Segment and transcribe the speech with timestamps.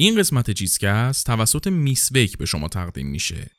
[0.00, 3.50] این قسمت چیزکست توسط میسویک به شما تقدیم میشه.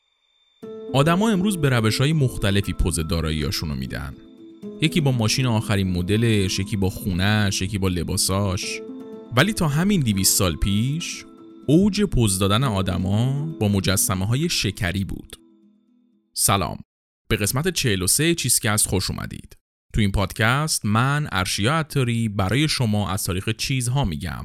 [0.94, 4.14] آدما امروز به روش های مختلفی پوز داراییاشونو میدن.
[4.82, 8.80] یکی با ماشین آخرین مدلش، یکی با خونهش، یکی با لباساش.
[9.36, 11.24] ولی تا همین 200 سال پیش
[11.66, 15.36] اوج پوز دادن آدما با مجسمه های شکری بود.
[16.34, 16.78] سلام.
[17.28, 19.56] به قسمت 43 چیزکست خوش اومدید.
[19.92, 24.44] تو این پادکست من ارشیا عطاری برای شما از تاریخ چیزها میگم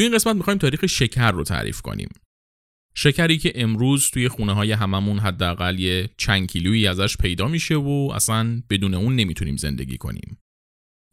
[0.00, 2.08] توی این قسمت می‌خوایم تاریخ شکر رو تعریف کنیم.
[2.94, 8.10] شکری که امروز توی خونه های هممون حداقل یه چند کیلویی ازش پیدا میشه و
[8.14, 10.38] اصلا بدون اون نمی‌تونیم زندگی کنیم.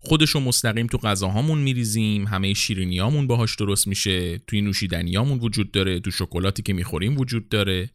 [0.01, 6.11] خودشو مستقیم تو غذاهامون میریزیم، همه شیرینیامون باهاش درست میشه، توی نوشیدنیامون وجود داره، تو
[6.11, 7.89] شکلاتی که می‌خوریم وجود داره.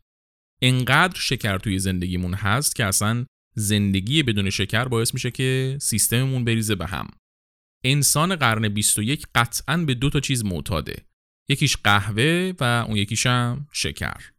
[0.62, 6.74] انقدر شکر توی زندگیمون هست که اصلا زندگی بدون شکر باعث میشه که سیستممون بریزه
[6.74, 7.08] به هم.
[7.84, 10.96] انسان قرن 21 قطعا به دو تا چیز معتاده
[11.48, 14.32] یکیش قهوه و اون یکیش هم شکر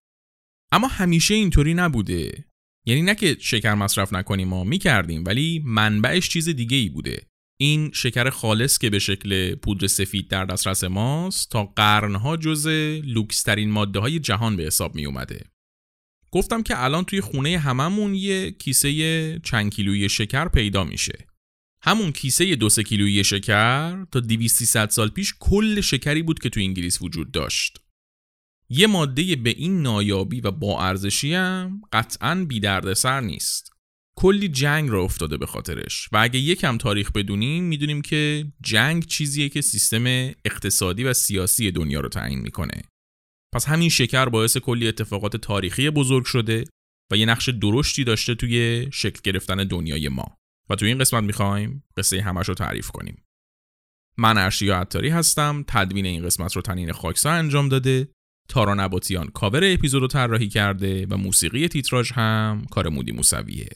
[0.71, 2.45] اما همیشه اینطوری نبوده
[2.85, 7.27] یعنی نه که شکر مصرف نکنیم ما می‌کردیم ولی منبعش چیز دیگه ای بوده
[7.59, 12.67] این شکر خالص که به شکل پودر سفید در دسترس ماست تا قرنها جز
[13.03, 15.45] لوکسترین ماده های جهان به حساب می اومده.
[16.31, 21.27] گفتم که الان توی خونه هممون یه کیسه چند کیلویی شکر پیدا میشه.
[21.85, 26.59] همون کیسه دو سه کیلویی شکر تا 200 سال پیش کل شکری بود که تو
[26.59, 27.79] انگلیس وجود داشت.
[28.69, 32.61] یه ماده به این نایابی و با ارزشی هم قطعا بی
[32.95, 33.73] سر نیست.
[34.17, 39.49] کلی جنگ را افتاده به خاطرش و اگه یکم تاریخ بدونیم می‌دونیم که جنگ چیزیه
[39.49, 40.05] که سیستم
[40.45, 42.81] اقتصادی و سیاسی دنیا رو تعیین می‌کنه.
[43.53, 46.63] پس همین شکر باعث کلی اتفاقات تاریخی بزرگ شده
[47.11, 50.37] و یه نقش درشتی داشته توی شکل گرفتن دنیای ما.
[50.69, 53.23] و تو این قسمت می‌خوایم قصه همش رو تعریف کنیم.
[54.17, 58.07] من ارشیا عطاری هستم تدوین این قسمت رو تنین خاکسار انجام داده
[58.49, 63.69] تارا نباتیان کاور اپیزود رو طراحی کرده و موسیقی تیتراژ هم کار مودی موسویه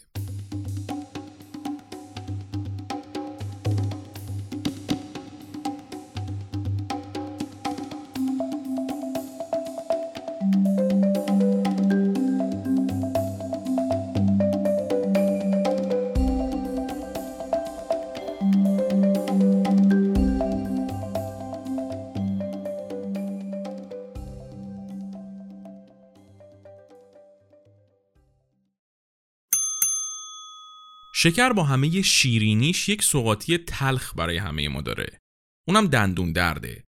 [31.29, 35.19] شکر با همه شیرینیش یک سوقاتی تلخ برای همه ما داره.
[35.67, 36.83] اونم دندون درده.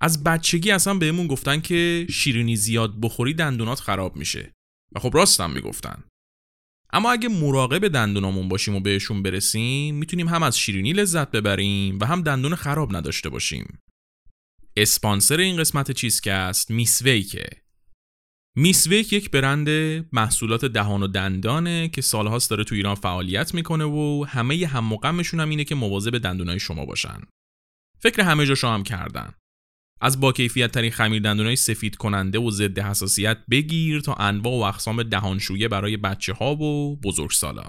[0.00, 4.52] از بچگی اصلا بهمون گفتن که شیرینی زیاد بخوری دندونات خراب میشه.
[4.94, 6.04] و خب راستم می‌گفتن.
[6.92, 12.04] اما اگه مراقب دندونامون باشیم و بهشون برسیم می‌تونیم هم از شیرینی لذت ببریم و
[12.04, 13.78] هم دندون خراب نداشته باشیم.
[14.76, 17.61] اسپانسر این قسمت چیزکست میسویکه
[18.56, 19.68] میسویک یک برند
[20.12, 24.98] محصولات دهان و دندانه که سالهاست داره تو ایران فعالیت می‌کنه و همه هم
[25.32, 27.20] هم اینه که مواظب دندونای شما باشن.
[27.98, 29.32] فکر همه جاشو هم کردن.
[30.00, 34.62] از با کیفیت ترین خمیر دندونای سفید کننده و ضد حساسیت بگیر تا انواع و
[34.62, 37.64] اقسام دهانشویه برای بچه ها و بزرگسالا.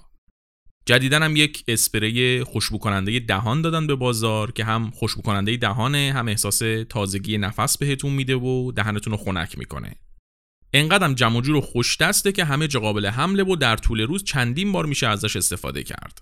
[0.85, 6.11] جدیدن هم یک اسپری خوشبو کننده دهان دادن به بازار که هم خوشبو کننده دهانه
[6.15, 9.95] هم احساس تازگی نفس بهتون میده و دهنتون رو خنک می‌کنه.
[10.75, 14.23] انقدرم جمع جور و خوش دسته که همه جا قابل حمله و در طول روز
[14.23, 16.21] چندین بار میشه ازش استفاده کرد.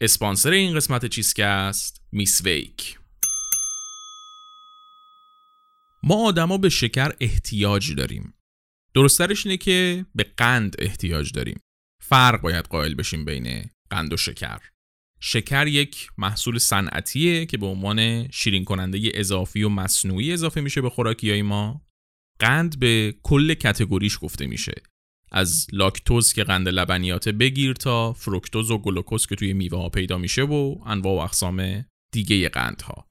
[0.00, 2.98] اسپانسر این قسمت چیزکست میسویک
[6.02, 8.34] ما آدما به شکر احتیاج داریم.
[8.94, 11.60] درسترش اینه که به قند احتیاج داریم.
[12.02, 14.60] فرق باید قائل بشیم بین قند و شکر.
[15.20, 20.90] شکر یک محصول صنعتیه که به عنوان شیرین کننده اضافی و مصنوعی اضافه میشه به
[20.90, 21.89] خوراکی ما
[22.40, 24.82] قند به کل کتگوریش گفته میشه.
[25.32, 30.18] از لاکتوز که قند لبنیات بگیر تا فروکتوز و گلوکوز که توی میوه ها پیدا
[30.18, 33.06] میشه و انواع و اقسام دیگه قندها.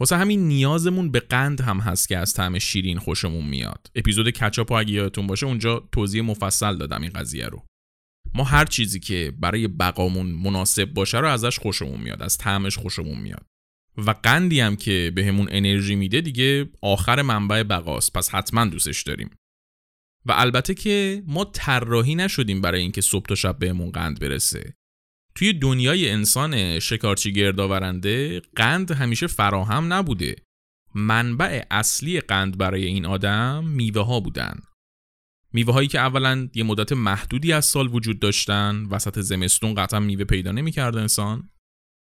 [0.00, 3.86] واسه همین نیازمون به قند هم هست که از طعم شیرین خوشمون میاد.
[3.94, 7.62] اپیزود کچاپ اگه یادتون باشه اونجا توضیح مفصل دادم این قضیه رو.
[8.34, 13.20] ما هر چیزی که برای بقامون مناسب باشه رو ازش خوشمون میاد از طعمش خوشمون
[13.20, 13.46] میاد.
[13.98, 18.12] و قندی هم که بهمون انرژی میده دیگه آخر منبع بقاست.
[18.12, 19.30] پس حتما دوستش داریم.
[20.26, 24.74] و البته که ما طراحی نشدیم برای اینکه صبح تا شب بهمون قند برسه.
[25.34, 30.36] توی دنیای انسان شکارچی گردآورنده قند همیشه فراهم نبوده.
[30.94, 34.60] منبع اصلی قند برای این آدم میوه ها بودن.
[35.52, 40.24] میوه هایی که اولا یه مدت محدودی از سال وجود داشتن وسط زمستون قطعا میوه
[40.24, 41.50] پیدا نمی‌کرد انسان.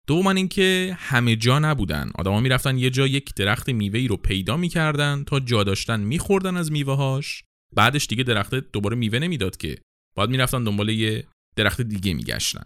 [0.08, 2.12] دوما اینکه همه جا نبودن.
[2.16, 6.72] آدما می‌رفتن یه جا یک درخت میوه رو پیدا می‌کردن تا جا داشتن میخوردن از
[6.72, 7.44] میوه هاش
[7.76, 9.78] بعدش دیگه درخت دوباره میوه نمی‌داد که.
[10.16, 12.66] باید می‌رفتن دنبال یه درخت دیگه میگشتن.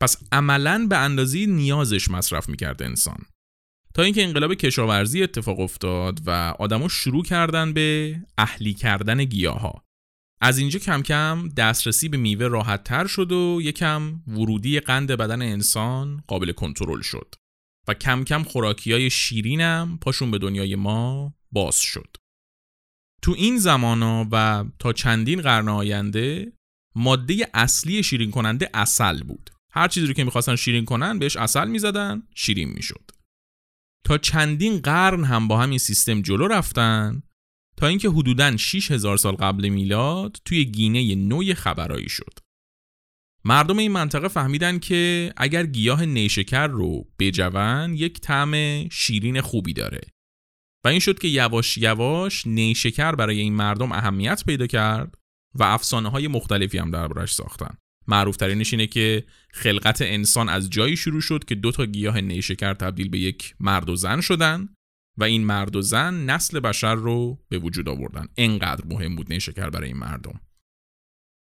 [0.00, 3.26] پس عملا به اندازی نیازش مصرف می‌کرد انسان.
[3.94, 9.84] تا اینکه انقلاب کشاورزی اتفاق افتاد و آدما شروع کردن به اهلی کردن گیاها.
[10.44, 15.42] از اینجا کم کم دسترسی به میوه راحت تر شد و یکم ورودی قند بدن
[15.42, 17.34] انسان قابل کنترل شد
[17.88, 22.16] و کم کم خوراکی های شیرینم پاشون به دنیای ما باز شد.
[23.22, 26.52] تو این زمانا و تا چندین قرن آینده
[26.96, 29.50] ماده اصلی شیرین کننده اصل بود.
[29.72, 33.10] هر چیزی رو که می‌خواستن شیرین کنن بهش اصل می‌زدن شیرین می‌شد.
[34.06, 37.22] تا چندین قرن هم با همین سیستم جلو رفتن
[37.76, 42.38] تا اینکه حدوداً 6000 سال قبل میلاد توی گینه نوی خبرایی شد.
[43.44, 50.00] مردم این منطقه فهمیدن که اگر گیاه نیشکر رو بجون یک طعم شیرین خوبی داره
[50.84, 55.14] و این شد که یواش یواش نیشکر برای این مردم اهمیت پیدا کرد
[55.54, 57.76] و افسانه های مختلفی هم دربارش ساختن.
[58.08, 62.74] معروف ترینش اینه که خلقت انسان از جایی شروع شد که دو تا گیاه نیشکر
[62.74, 64.68] تبدیل به یک مرد و زن شدن
[65.16, 68.26] و این مرد و زن نسل بشر رو به وجود آوردن.
[68.36, 70.40] انقدر مهم بود نیشکر برای این مردم.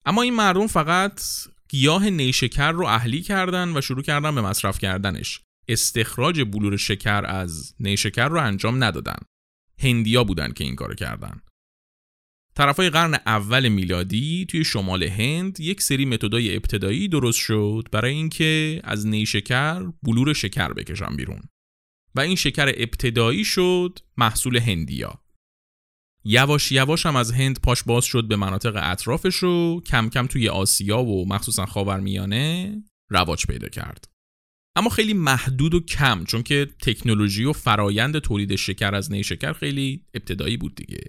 [0.06, 1.22] اما این مردم فقط
[1.70, 5.42] گیاه نیشکر رو اهلی کردن و شروع کردن به مصرف کردنش.
[5.68, 9.18] استخراج بلور شکر از نیشکر رو انجام ندادن.
[9.80, 11.42] هندیا بودن که این کارو کردن.
[12.56, 18.82] طرفای قرن اول میلادی توی شمال هند یک سری متدای ابتدایی درست شد برای اینکه
[18.84, 21.42] از نیشکر بلور شکر بکشن بیرون.
[22.18, 25.24] و این شکر ابتدایی شد محصول هندیا.
[26.24, 30.50] یواش یواش هم از هند پاش باز شد به مناطق اطرافش و کم کم توی
[30.50, 32.76] آسیا و مخصوصا خاورمیانه
[33.12, 34.08] رواج پیدا کرد.
[34.76, 40.06] اما خیلی محدود و کم چون که تکنولوژی و فرایند تولید شکر از نیشکر خیلی
[40.14, 41.04] ابتدایی بود دیگه.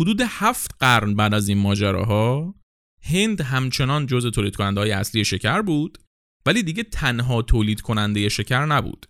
[0.00, 2.54] حدود هفت قرن بعد از این ماجراها
[3.02, 5.98] هند همچنان جز تولید کننده های اصلی شکر بود
[6.46, 9.06] ولی دیگه تنها تولید کننده شکر نبود.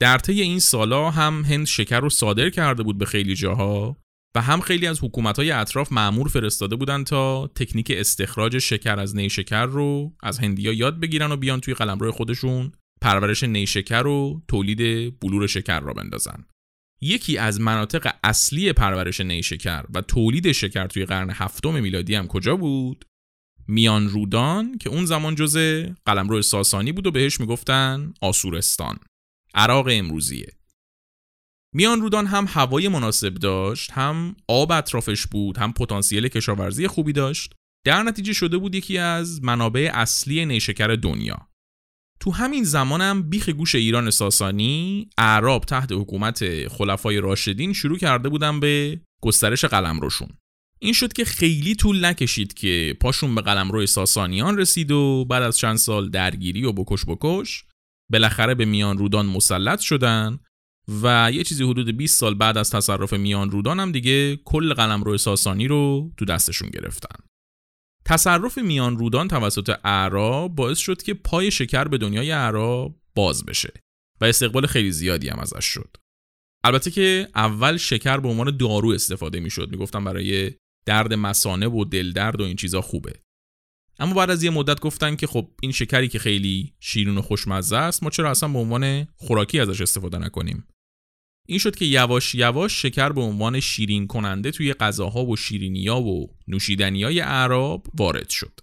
[0.00, 3.96] در طی این سالا هم هند شکر رو صادر کرده بود به خیلی جاها
[4.36, 9.66] و هم خیلی از حکومت‌های اطراف معمور فرستاده بودن تا تکنیک استخراج شکر از نیشکر
[9.66, 15.46] رو از هندیا یاد بگیرن و بیان توی قلمرو خودشون پرورش نیشکر و تولید بلور
[15.46, 16.44] شکر را بندازن.
[17.00, 22.56] یکی از مناطق اصلی پرورش نیشکر و تولید شکر توی قرن هفتم میلادی هم کجا
[22.56, 23.04] بود؟
[23.68, 25.56] میان رودان که اون زمان جز
[26.06, 28.98] قلمرو ساسانی بود و بهش می‌گفتن آسورستان.
[29.54, 30.52] عراق امروزیه.
[31.74, 37.54] میان رودان هم هوای مناسب داشت هم آب اطرافش بود هم پتانسیل کشاورزی خوبی داشت.
[37.86, 41.48] در نتیجه شده بود یکی از منابع اصلی نیشکر دنیا.
[42.20, 48.60] تو همین زمانم بیخ گوش ایران ساسانی اعراب تحت حکومت خلفای راشدین شروع کرده بودن
[48.60, 50.28] به گسترش قلمروشون.
[50.78, 55.58] این شد که خیلی طول نکشید که پاشون به قلمرو ساسانیان رسید و بعد از
[55.58, 57.64] چند سال درگیری و بکش بکش
[58.10, 60.38] بالاخره به میان رودان مسلط شدن
[61.02, 65.18] و یه چیزی حدود 20 سال بعد از تصرف میان رودان هم دیگه کل قلمرو
[65.18, 67.16] ساسانی رو تو دستشون گرفتن.
[68.04, 73.72] تصرف میان رودان توسط اعراب باعث شد که پای شکر به دنیای اعراب باز بشه
[74.20, 75.96] و استقبال خیلی زیادی هم ازش شد.
[76.64, 80.52] البته که اول شکر به عنوان دارو استفاده می‌شد می‌گفتم برای
[80.86, 83.12] درد مسانه و دل درد و این چیزا خوبه
[84.00, 87.76] اما بعد از یه مدت گفتن که خب این شکری که خیلی شیرین و خوشمزه
[87.76, 90.66] است ما چرا اصلا به عنوان خوراکی ازش استفاده نکنیم؟
[91.48, 96.30] این شد که یواش یواش شکر به عنوان شیرین کننده توی غذاها و شیرینیا و
[96.48, 98.60] نوشیدنیای اعراب وارد شد.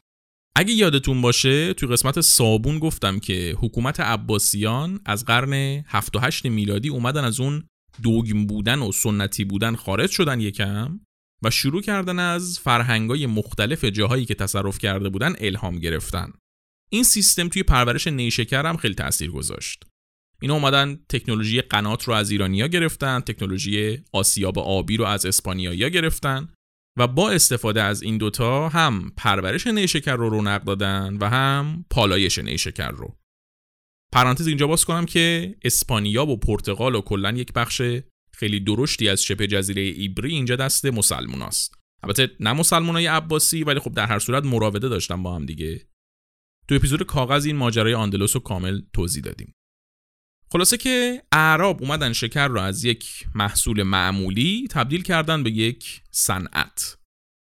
[0.55, 6.45] اگه یادتون باشه توی قسمت صابون گفتم که حکومت عباسیان از قرن 7 و 8
[6.45, 7.63] میلادی اومدن از اون
[8.03, 10.99] دوگم بودن و سنتی بودن خارج شدن یکم.
[11.43, 16.33] و شروع کردن از فرهنگای مختلف جاهایی که تصرف کرده بودن الهام گرفتن.
[16.89, 19.83] این سیستم توی پرورش نیشکر هم خیلی تاثیر گذاشت.
[20.41, 26.49] اینا اومدن تکنولوژی قنات رو از ایرانیا گرفتن، تکنولوژی آسیاب آبی رو از اسپانیایی گرفتن
[26.97, 32.39] و با استفاده از این دوتا هم پرورش نیشکر رو رونق دادن و هم پالایش
[32.39, 33.17] نیشکر رو
[34.13, 37.81] پرانتز اینجا باز کنم که اسپانیا و پرتغال و کلا یک بخش
[38.37, 43.91] خیلی درشتی از شبه جزیره ایبری اینجا دست مسلموناست البته نه مسلمانای عباسی ولی خب
[43.91, 45.87] در هر صورت مراوده داشتن با هم دیگه.
[46.67, 49.53] تو اپیزود کاغذ این ماجرای آندلوس رو کامل توضیح دادیم.
[50.51, 56.97] خلاصه که اعراب اومدن شکر رو از یک محصول معمولی تبدیل کردن به یک صنعت.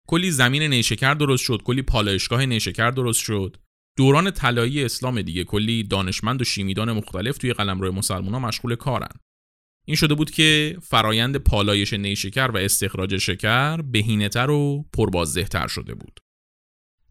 [0.07, 3.57] کلی زمین نیشکر درست شد کلی پالایشگاه نیشکر درست شد.
[3.97, 9.19] دوران طلایی اسلام دیگه کلی دانشمند و شیمیدان مختلف توی قلمرو مسلمان ها مشغول کارن.
[9.85, 16.19] این شده بود که فرایند پالایش نیشکر و استخراج شکر بهینه‌تر و پربازدهتر شده بود.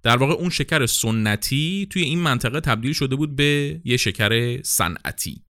[0.03, 5.45] در واقع اون شکر سنتی توی این منطقه تبدیل شده بود به یه شکر صنعتی.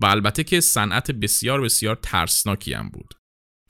[0.00, 3.14] و البته که صنعت بسیار بسیار ترسناکی هم بود.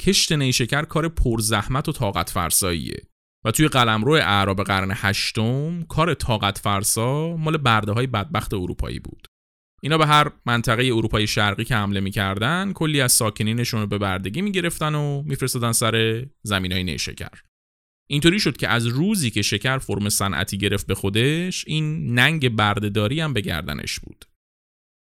[0.00, 3.02] کشت نیشکر کار پرزحمت و طاقت فرساییه
[3.44, 9.28] و توی قلمرو اعراب قرن هشتم کار طاقت فرسا مال برده های بدبخت اروپایی بود.
[9.84, 14.42] اینا به هر منطقه اروپای شرقی که حمله می‌کردن کلی از ساکنینشون رو به بردگی
[14.42, 17.40] می‌گرفتن و میفرستادن سر زمین های نیشکر.
[18.08, 23.20] اینطوری شد که از روزی که شکر فرم صنعتی گرفت به خودش این ننگ بردهداری
[23.20, 24.24] هم به گردنش بود.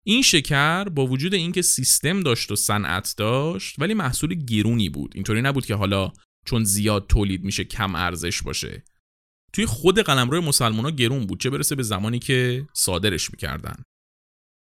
[0.06, 5.12] این شکر با وجود اینکه سیستم داشت و صنعت داشت ولی محصول گرونی بود.
[5.14, 6.12] اینطوری نبود که حالا
[6.46, 8.85] چون زیاد تولید میشه کم ارزش باشه.
[9.52, 13.82] توی خود قلمرو مسلمونا گرون بود چه برسه به زمانی که صادرش می‌کردن.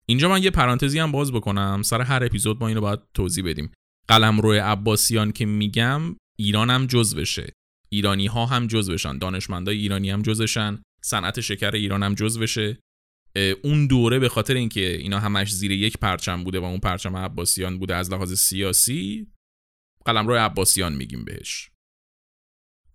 [0.05, 1.81] اینجا من یه پرانتزی هم باز بکنم.
[1.81, 3.71] سر هر اپیزود ما اینو باید توضیح بدیم.
[4.07, 7.53] قلمرو عباسیان که میگم ایران هم جز بشه
[7.89, 12.79] ایرانی ها هم جز بشن دانشمندای ایرانی هم جزشن صنعت شکر ایران هم جز بشه
[13.63, 17.79] اون دوره به خاطر اینکه اینا همش زیر یک پرچم بوده و اون پرچم عباسیان
[17.79, 19.27] بوده از لحاظ سیاسی
[20.05, 21.70] قلمرو عباسیان میگیم بهش.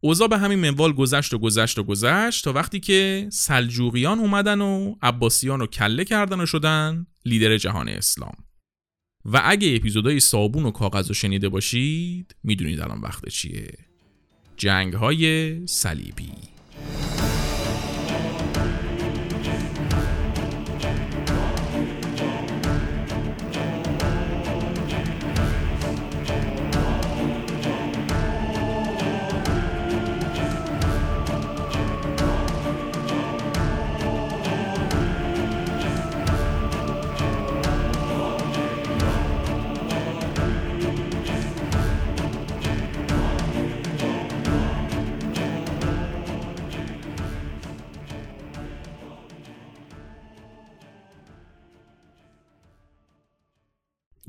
[0.07, 4.95] اوضاع به همین منوال گذشت و گذشت و گذشت تا وقتی که سلجوقیان اومدن و
[5.03, 8.35] عباسیان رو کله کردن و شدن لیدر جهان اسلام.
[9.25, 13.73] و اگه اپیزودهای صابون و کاغذ رو شنیده باشید می‌دونید الان وقت چیه.
[14.57, 16.33] جنگ های صلیبی.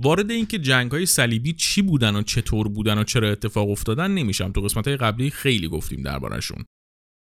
[0.07, 4.51] وارد اینکه جنگ های صلیبی چی بودن و چطور بودن و چرا اتفاق افتادن نمیشم.
[4.51, 6.65] تو قسمت های قبلی خیلی گفتیم دربارشون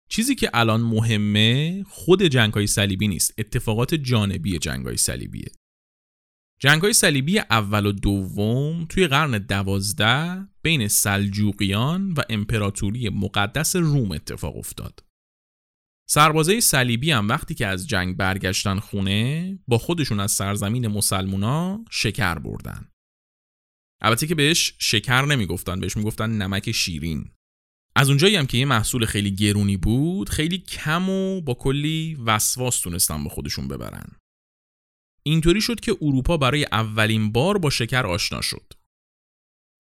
[0.09, 3.33] چیزی که الان مهمه خود جنگ های صلیبی نیست.
[3.37, 5.51] اتفاقات جانبی جنگ های صلیبیه.
[6.59, 14.11] جنگ های صلیبی اول و دوم توی قرن دوازده بین سلجوقیان و امپراتوری مقدس روم
[14.11, 14.99] اتفاق افتاد.
[16.07, 22.35] سربازای صلیبی هم وقتی که از جنگ برگشتن خونه با خودشون از سرزمین مسلمونا شکر
[22.35, 22.89] بردن.
[24.01, 27.31] البته که بهش شکر نمی‌گفتن بهش می‌گفتن نمک شیرین.
[27.95, 32.79] از اونجایی هم که یه محصول خیلی گرونی بود خیلی کم و با کلی وسواس
[32.79, 34.07] تونستن با خودشون ببرن.
[35.23, 38.73] اینطوری شد که اروپا برای اولین بار با شکر آشنا شد.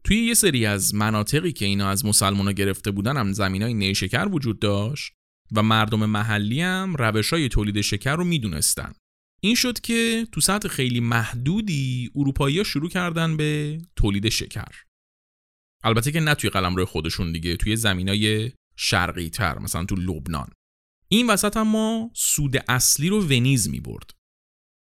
[0.03, 4.27] توی یه سری از مناطقی که اینا از مسلمونا گرفته بودن هم زمین های نیشکر
[4.31, 5.13] وجود داشت
[5.51, 8.93] و مردم محلی هم روش های تولید شکر رو می‌دونستن.
[9.41, 14.83] این شد که تو سطح خیلی محدودی اروپایی شروع کردن به تولید شکر.
[15.83, 20.49] البته که نه توی قلمرو خودشون دیگه توی زمینای شرقی تر مثلا تو لبنان.
[21.07, 24.11] این وسط ما سود اصلی رو ونیز می برد.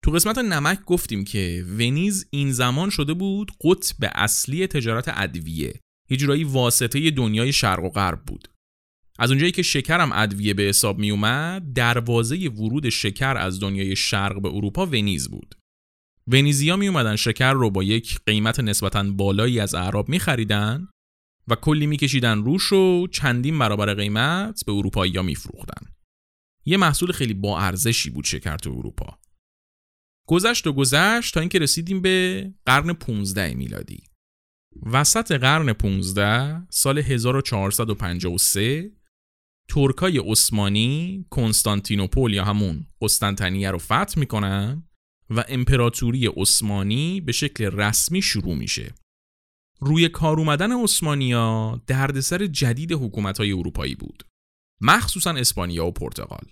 [0.03, 5.79] تو قسمت نمک گفتیم که ونیز این زمان شده بود قطب اصلی تجارت ادویه.
[6.09, 8.47] یه جورایی واسطه دنیای شرق و غرب بود.
[9.19, 14.41] از اونجایی که شکرم ادویه به حساب می اومد دروازه ورود شکر از دنیای شرق
[14.41, 15.55] به اروپا ونیز بود
[16.27, 20.87] ونیزیا می اومدن شکر رو با یک قیمت نسبتا بالایی از اعراب می خریدن
[21.47, 25.87] و کلی می کشیدن روش و چندین برابر قیمت به اروپایی ها می فروختن.
[26.65, 29.19] یه محصول خیلی با ارزشی بود شکر تو اروپا.
[30.27, 34.03] گذشت و گذشت تا اینکه رسیدیم به قرن 15 میلادی.
[34.85, 38.91] وسط قرن 15 سال 1453
[39.73, 44.83] ترکای عثمانی کنستانتینوپول یا همون قسطنطنیه رو فتح می‌کنن
[45.29, 48.93] و امپراتوری عثمانی به شکل رسمی شروع میشه
[49.79, 54.23] روی کار اومدن اسپانیا دردسر جدید حکومت‌های اروپایی بود.
[54.81, 56.45] مخصوصا اسپانیا و پرتغال.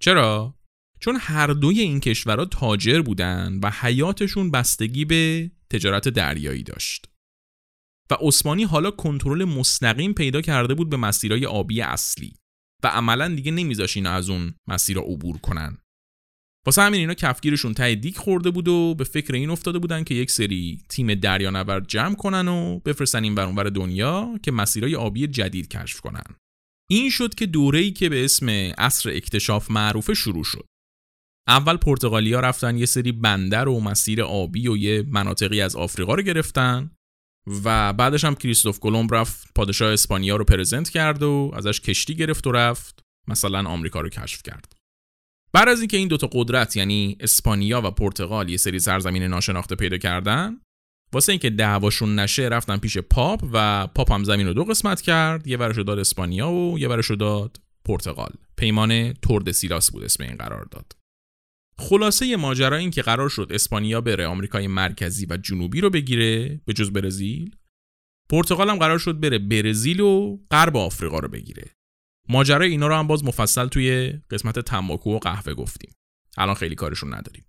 [0.00, 0.54] چرا؟
[1.00, 7.11] چون هر دوی این کشورها تاجر بودن و حیاتشون بستگی به تجارت دریایی داشت.
[8.12, 12.32] و عثمانی حالا کنترل مستقیم پیدا کرده بود به مسیرهای آبی اصلی
[12.84, 15.78] و عملا دیگه نمیذاش اینا از اون مسیر عبور کنن.
[16.66, 20.14] واسه همین اینا کفگیرشون ته دیک خورده بود و به فکر این افتاده بودن که
[20.14, 25.68] یک سری تیم دریانورد جمع کنن و بفرستن این برانور دنیا که مسیرهای آبی جدید
[25.68, 26.36] کشف کنن.
[26.90, 30.66] این شد که دوره‌ای که به اسم عصر اکتشاف معروفه شروع شد.
[31.48, 36.22] اول پرتغالیا رفتن یه سری بندر و مسیر آبی و یه مناطقی از آفریقا رو
[36.22, 36.90] گرفتن
[37.46, 42.46] و بعدش هم کریستوف کلمب رفت پادشاه اسپانیا رو پرزنت کرد و ازش کشتی گرفت
[42.46, 44.72] و رفت مثلا آمریکا رو کشف کرد.
[45.52, 49.98] بعد از اینکه این دوتا قدرت یعنی اسپانیا و پرتغال یه سری سرزمین ناشناخته پیدا
[49.98, 50.60] کردن
[51.12, 55.46] واسه اینکه دعواشون نشه رفتن پیش پاپ و پاپ هم زمین رو دو قسمت کرد
[55.46, 60.36] یه ورشو داد اسپانیا و یه ورشو داد پرتغال پیمان تورد سیلاس بود اسم این
[60.36, 60.92] قرار داد
[61.78, 66.72] خلاصه ماجرا این که قرار شد اسپانیا بره آمریکای مرکزی و جنوبی رو بگیره به
[66.72, 67.56] جز برزیل
[68.32, 71.64] پرتغال هم قرار شد بره برزیل و غرب آفریقا رو بگیره.
[72.28, 75.94] ماجرای اینا رو هم باز مفصل توی قسمت تنباکو و قهوه گفتیم.
[76.36, 77.44] الان خیلی کارشون نداریم.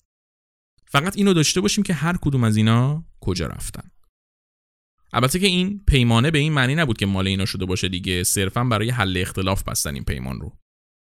[0.86, 3.90] فقط اینو داشته باشیم که هر کدوم از اینا کجا رفتن.
[5.14, 8.24] البته که این پیمانه به این معنی نبود که مال اینا شده باشه دیگه.
[8.24, 10.58] صرفا برای حل اختلاف بستن این پیمان رو.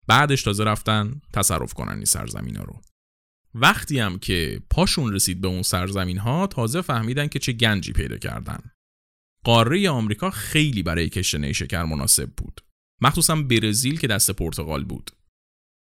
[0.07, 2.81] بعدش تازه رفتن تصرف کنن این سرزمین ها رو.
[3.53, 8.17] وقتی هم که پاشون رسید به اون سرزمین ها تازه فهمیدن که چه گنجی پیدا
[8.17, 8.59] کردن.
[9.43, 12.61] قاره آمریکا خیلی برای کشت نیشکر مناسب بود.
[13.01, 15.11] مخصوصا برزیل که دست پرتغال بود.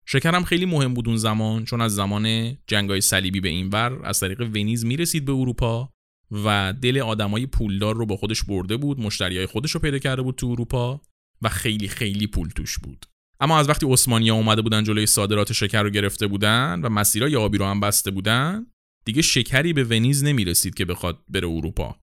[0.05, 4.41] شکرم خیلی مهم بود اون زمان چون از زمان جنگای صلیبی به اینور از طریق
[4.41, 5.89] ونیز می‌رسید به اروپا
[6.31, 10.35] و دل آدمای پولدار رو با خودش برده بود مشتریای خودش رو پیدا کرده بود
[10.35, 11.01] تو اروپا
[11.41, 13.05] و خیلی خیلی پول توش بود.
[13.43, 17.57] اما از وقتی عثمانیا اومده بودن جلوی صادرات شکر رو گرفته بودن و مسیرهای آبی
[17.57, 18.65] رو هم بسته بودن
[19.05, 21.99] دیگه شکری به ونیز نمی‌رسید که بخواد بره اروپا.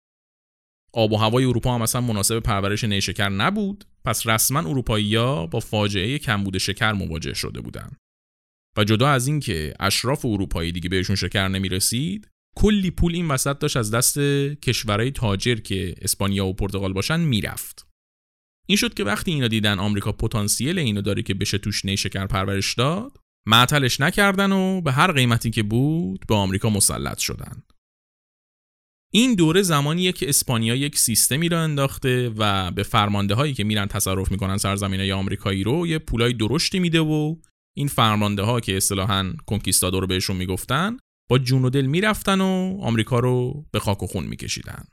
[0.93, 6.19] آب و هوای اروپا هم اصلا مناسب پرورش نیشکر نبود پس رسما اروپایی‌ها با فاجعه
[6.19, 7.97] کمبود شکر مواجه شده بودند
[8.77, 13.77] و جدا از اینکه اشراف اروپایی دیگه بهشون شکر نمی‌رسید کلی پول این وسط داشت
[13.77, 14.19] از دست
[14.63, 17.90] کشورهای تاجر که اسپانیا و پرتغال باشن می‌رفت.
[18.71, 22.75] این شد که وقتی اینا دیدن آمریکا پتانسیل اینو داره که بشه توش نیشکر پرورش
[22.75, 27.63] داد معطلش نکردن و به هر قیمتی که بود به آمریکا مسلط شدن.
[29.13, 33.87] این دوره زمانیه که اسپانیا یک سیستمی را انداخته و به فرمانده هایی که میرن
[33.87, 37.37] تصرف می‌کنن سرزمین های آمریکایی رو یه پولای درشتی میده و
[37.77, 40.97] این فرمانده ها که اصطلاحا کنکیستادور بهشون می‌گفتن
[41.31, 44.85] با جون و دل می‌رفتن و آمریکا رو به خاک و خون میکشیدن.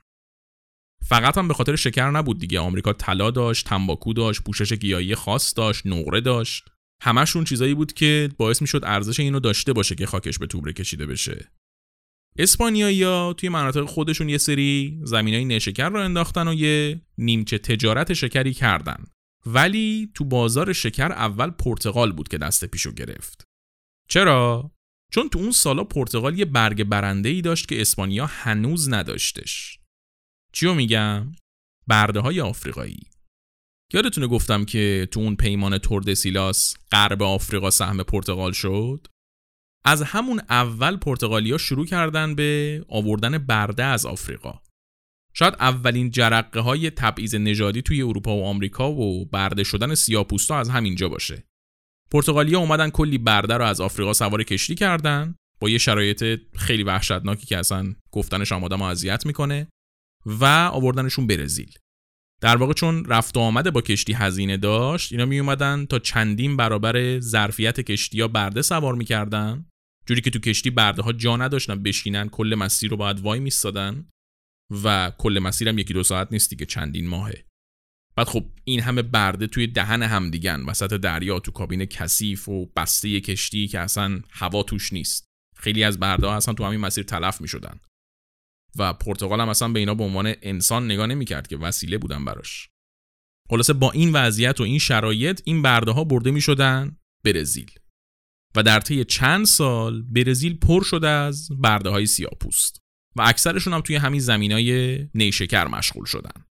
[1.10, 2.60] فقط هم به خاطر شکر نبود دیگه.
[2.60, 6.66] آمریکا طلا داشت تنباکو داشت پوشش گیاهی خاص داشت نقره داشت.
[7.04, 11.06] همشون چیزایی بود که باعث می‌شد ارزش اینو داشته باشه که خاکش به توبره کشیده
[11.06, 11.52] بشه.
[12.40, 18.54] اسپانیایی توی مناطق خودشون یه سری های نشکر رو انداختن و یه نیمچه تجارت شکری
[18.54, 19.06] کردن.
[19.46, 23.44] ولی تو بازار شکر اول پرتغال بود که دست پیشو گرفت.
[24.10, 24.72] چرا؟
[25.12, 29.77] چون تو اون سالا پرتغال یه برگ برنده ای داشت که اسپانیا هنوز نداشتش.
[30.60, 31.32] چیو میگم؟
[31.88, 33.00] برده های آفریقایی.
[33.94, 39.08] یادتونه گفتم که تو اون پیمان توردسیلاس غرب آفریقا سهم پرتغال شد؟
[39.86, 44.60] از همون اول پرتغالیا شروع کردن به آوردن برده از آفریقا.
[45.34, 50.70] شاید اولین جرقه های تبعیض نژادی توی اروپا و آمریکا و برده شدن سیاپوستا از
[50.70, 51.44] همینجا باشه.
[52.12, 57.46] پرتغالیا اومدن کلی برده رو از آفریقا سوار کشتی کردن با یه شرایط خیلی وحشتناکی
[57.46, 59.68] که اصلا گفتنش آدم اذیت می‌کنه.
[60.28, 61.74] و آوردنشون برزیل.
[62.42, 66.58] در واقع چون رفت و آمده با کشتی هزینه داشت اینا می اومدن تا چندین
[66.58, 69.66] برابر ظرفیت کشتی ها برده سوار می‌کردن.
[70.06, 74.08] جوری که تو کشتی برده ها جا نداشتن بشینن کل مسیر رو باید وای میستادن
[74.84, 77.46] و کل مسیرم یکی دو ساعت نیست دیگه چندین ماهه.
[78.16, 82.66] بعد خب این همه برده توی دهن هم دیگن وسط دریا تو کابین کثیف و
[82.76, 85.26] بسته کشتی که اصلا هوا توش نیست.
[85.56, 87.80] خیلی از برده ها اصلا تو همین مسیر تلف می شدن
[88.78, 92.70] و پرتغال هم اصلا به اینا به عنوان انسان نگاه نمی‌کرد که وسیله بودن براش.
[93.50, 97.72] خلاصه با این وضعیت و این شرایط این برده ها برده می شدن برزیل.
[98.56, 102.82] و در طی چند سال برزیل پر شده از برده های سیاپوست
[103.16, 106.44] و اکثرشون هم توی همین زمین های نیشکر مشغول شدن.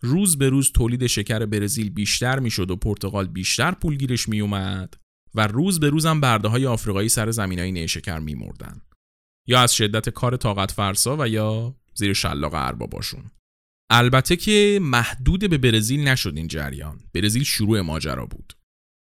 [0.00, 4.96] روز به روز تولید شکر برزیل بیشتر می‌شد و پرتغال بیشتر پولگیرش می اومد
[5.34, 8.80] و روز به روز هم برده های آفریقایی سر زمین های نیشکر می مردن.
[9.48, 13.30] یا از شدت کار طاقت فرسا و یا زیر شلاق ارباباشون
[13.92, 17.00] البته که محدود به برزیل نشد این جریان.
[17.14, 18.52] برزیل شروع ماجرا بود.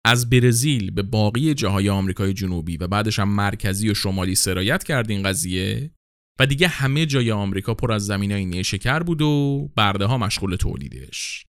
[0.05, 5.09] از برزیل به باقی جاهای آمریکای جنوبی و بعدش هم مرکزی و شمالی سرایت کرد
[5.09, 5.91] این قضیه
[6.39, 11.45] و دیگه همه جای آمریکا پر از زمینای نیشکر بود و برده ها مشغول تولیدش.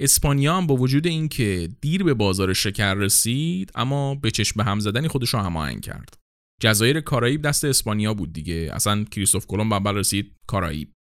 [0.00, 5.08] اسپانیا هم با وجود اینکه دیر به بازار شکر رسید اما به چشم هم زدنی
[5.08, 6.19] خودش رو هماهنگ کرد.
[6.60, 8.70] جزایر کارائیب دست اسپانیا بود دیگه.
[8.72, 10.92] اصلا کریستوف کلمب اول رسید کارائیب.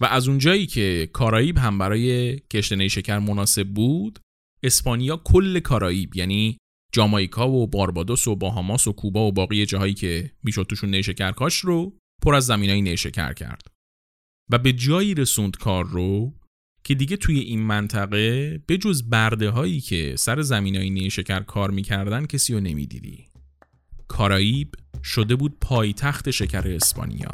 [0.00, 4.18] و از اونجایی که کارائیب هم برای کشت نیشکر مناسب بود
[4.62, 6.58] اسپانیا کل کارائیب یعنی
[6.92, 11.56] جامایکا و باربادوس و باهاماس و کوبا و باقی جاهایی که می‌شد توشون نیشکر کاش
[11.56, 13.66] رو پر از زمینای نیشکر کرد.
[14.52, 16.34] و به جایی رسوند کار رو
[16.84, 21.70] که دیگه توی این منطقه به جز برده هایی که سر زمین های نیشکر کار
[21.70, 23.26] می‌کردن کسی رو نمی‌دیدی.
[24.08, 27.32] کارائیب شده بود پایتخت شکر اسپانیا.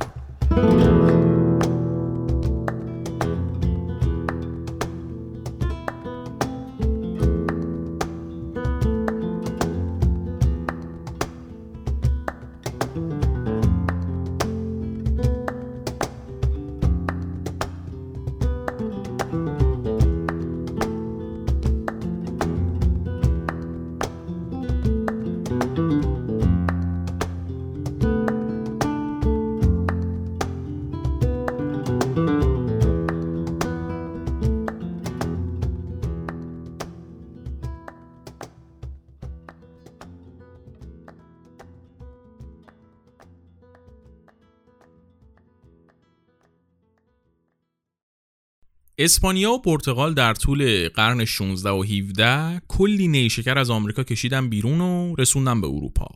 [49.07, 54.81] اسپانیا و پرتغال در طول قرن 16 و 17 کلی نیشکر از آمریکا کشیدن بیرون
[54.81, 56.07] و رسوندن به اروپا.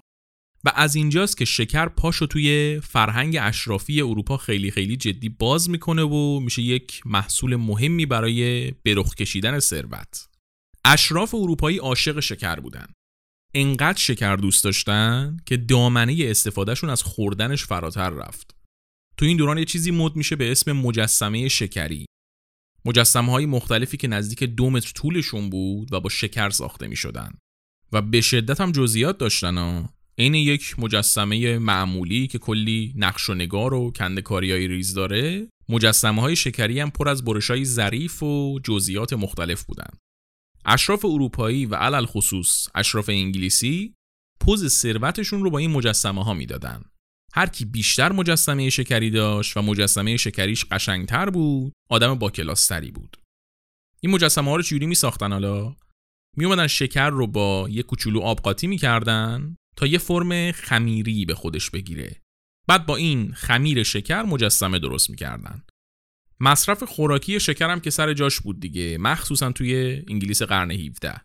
[0.65, 6.03] و از اینجاست که شکر پاشو توی فرهنگ اشرافی اروپا خیلی خیلی جدی باز می‌کنه
[6.03, 10.29] و میشه یک محصول مهمی برای برخ کشیدن ثروت.
[10.85, 12.87] اشراف اروپایی عاشق شکر بودن.
[13.55, 18.55] انقدر شکر دوست داشتن که دامنه استفادهشون از خوردنش فراتر رفت.
[19.17, 22.07] تو این دوران یه چیزی مد میشه به اسم مجسمه شکری.
[22.85, 27.31] مجسمه های مختلفی که نزدیک دو متر طولشون بود و با شکر ساخته می شدن.
[27.93, 29.95] و به شدت هم جزئیات داشتن ها.
[30.19, 36.23] عین یک مجسمه معمولی که کلی نقش و نگار و کندکاری های ریز داره مجسمه
[36.23, 39.91] های شکری هم پر از برش های ظریف و جزئیات مختلف بودن.
[40.65, 43.95] اشراف اروپایی و علل خصوص اشراف انگلیسی
[44.41, 46.83] پوز ثروتشون رو با این مجسمه ها می‌دادن.
[47.33, 53.17] هر کی بیشتر مجسمه شکری داشت و مجسمه شکریش قشنگتر بود آدم با کلاستری بود.
[54.01, 55.77] این مجسمه ها رو چجوری می ساختن حالا؟
[56.37, 61.35] می اومدن شکر رو با یه کوچولو آب قاطی می‌کردن تا یه فرم خمیری به
[61.35, 62.17] خودش بگیره.
[62.69, 65.63] بعد با این خمیر شکر مجسمه درست می‌کردن.
[66.41, 71.21] مصرف خوراکی شکر هم که سر جاش بود دیگه مخصوصا توی انگلیس قرن 17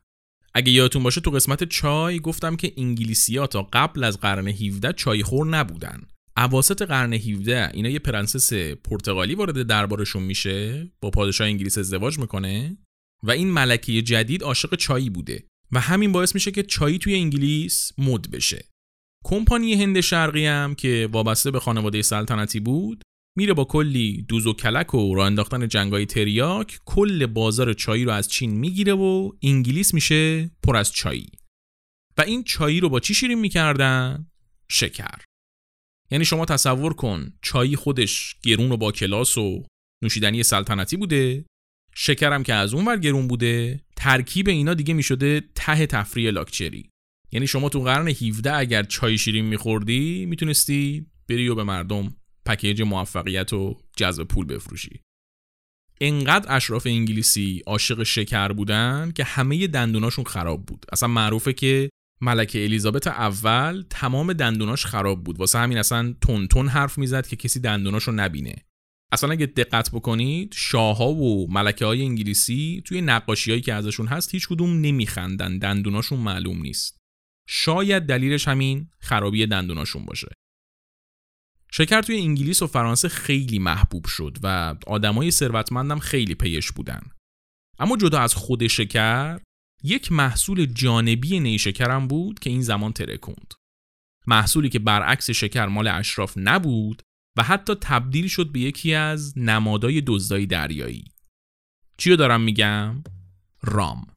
[0.56, 4.94] اگه یادتون باشه تو قسمت چای گفتم که انگلیسی ها تا قبل از قرن 17
[4.94, 6.02] چای خور نبودن.
[6.38, 12.78] اواسط قرن 17 اینا یه پرنسس پرتغالی وارد دربارشون میشه با پادشاه انگلیس ازدواج می‌کنه
[13.24, 17.92] و این ملکه جدید عاشق چایی بوده و همین باعث میشه که چایی توی انگلیس
[17.98, 18.66] مد بشه.
[19.26, 23.02] کمپانی هند شرقی هم که وابسته به خانواده سلطنتی بود
[23.38, 28.12] میره با کلی دوز و کلک و راه انداختن جنگای تریاک کل بازار چایی رو
[28.12, 31.30] از چین می‌گیره و انگلیس میشه پر از چایی.
[32.18, 34.28] و این چایی رو با چی شیرین می‌کردن؟
[34.68, 35.22] شکر.
[36.12, 39.64] یعنی شما تصور کن چایی خودش گرون و با کلاس و
[40.04, 41.46] نوشیدنی سلطنتی بوده
[41.96, 46.90] شکرم که از اون ور گرون بوده ترکیب اینا دیگه می‌شده ته تفریح لاکچری.
[47.32, 52.16] یعنی شما تو قرن 17 اگر چای شیرین میخوردی می‌تونستی بری و به مردم
[52.46, 55.00] پکیج موفقیت و جذب پول بفروشی.
[56.02, 60.86] انقدر اشراف انگلیسی عاشق شکر بودن که همه دندوناشون خراب بود.
[60.92, 61.90] اصلا معروفه که
[62.22, 65.40] ملکه الیزابت اول تمام دندوناش خراب بود.
[65.40, 68.56] واسه همین اصلا تون تون حرف می‌زد که کسی دندوناشو نبینه.
[69.12, 74.32] اصلا اگه دقت بکنید شاهها و ملکه های انگلیسی توی نقاشی هایی که ازشون هست
[74.32, 75.58] هیچ کدوم نمیخندن.
[75.58, 76.98] دندوناشون معلوم نیست.
[77.48, 80.28] شاید دلیلش همین خرابی دندوناشون باشه.
[81.78, 87.02] شکر توی انگلیس و فرانسه خیلی محبوب شد و آدمای ثروتمندم خیلی پیش بودن.
[87.80, 89.40] اما جدا از خود شکر،
[89.84, 93.54] یک محصول جانبی نیشکرم بود که این زمان ترکوند.
[94.28, 97.02] محصولی که برعکس شکر مال اشراف نبود
[97.38, 101.06] و حتی تبدیل شد به یکی از نمادای دزدای دریایی.
[101.98, 103.04] چی رو دارم میگم؟
[103.62, 104.08] رام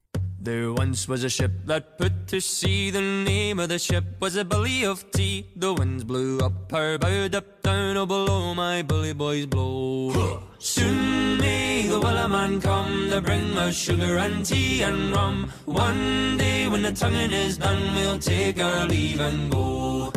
[0.41, 2.91] There once was a ship that put to sea.
[2.91, 5.49] The name of the ship was a Billy of Tea.
[5.57, 10.41] The winds blew up her bow, up down, oh below my bully boys blow.
[10.57, 11.99] Soon may the
[12.29, 15.51] man come to bring us sugar and tea and rum.
[15.65, 20.13] One day when the tonguing is done, we'll take our leave and go.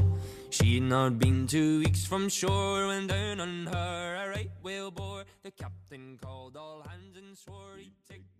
[0.51, 5.25] She'd not been two weeks from shore when down on her a right whale bore.
[5.43, 8.32] The captain called all hands and swore he'd take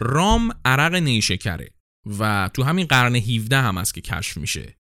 [0.00, 1.70] رام عرق نیشکره
[2.18, 4.76] و تو همین قرن 17 هم است که کشف میشه.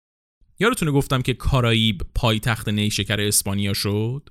[0.60, 4.28] یادتونه گفتم که کارائیب پایتخت نیشکر اسپانیا شد؟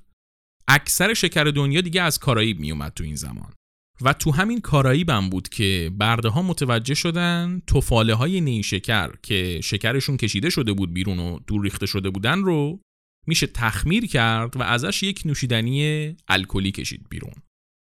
[0.67, 3.53] اکثر شکر دنیا دیگه از کارائیب میومد تو این زمان.
[4.01, 9.61] و تو همین کارائیب هم بود که برده ها متوجه شدن توفاله های نیشکر که
[9.63, 12.79] شکرشون کشیده شده بود بیرون و دور ریخته شده بودن رو
[13.27, 17.33] میشه تخمیر کرد و ازش یک نوشیدنی الکلی کشید بیرون.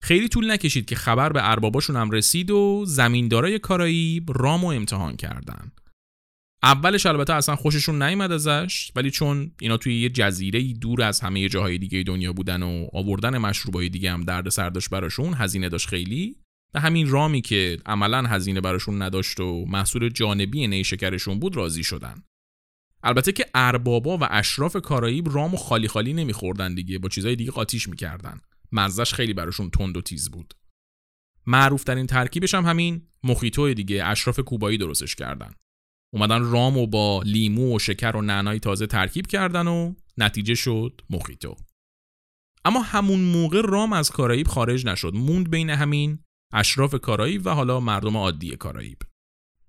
[0.02, 5.72] خیلی طول نکشید که خبر به ارباباشون هم رسید و زمیندارای کارائیب رامو امتحان کردن.
[6.64, 11.50] اولش البته اصلا خوششون نیومد ازش ولی چون اینا توی یه جزیره دور از همه
[11.50, 16.36] جاهای دیگه دنیا بودن و آوردن مشروبای دیگه هم درد سرداش براشون هزینه داشت خیلی.
[16.74, 22.24] به همین رامی که عملا هزینه براشون نداشت و محصول جانبی نیشکرشون بود راضی شدن.
[23.04, 27.52] البته که اربابا و اشراف کارائیب رام و خالی خالی نمیخوردن دیگه با چیزای دیگه
[27.52, 28.42] قاتیش می‌کردن.
[28.72, 30.54] مزش خیلی براشون تند و تیز بود.
[31.48, 35.54] معروف ترین ترکیبش هم همین مخیتو دیگه اشراف کوبایی درستش کردن.
[36.14, 41.02] اومدن رام و با لیمو و شکر و نعنای تازه ترکیب کردن و نتیجه شد
[41.10, 41.56] مخیتو.
[42.66, 45.14] اما همون موقع رام از کارائیب خارج نشد.
[45.16, 46.20] موند بین همین
[46.54, 48.98] اشراف کارائیب و حالا مردم عادی کارائیب.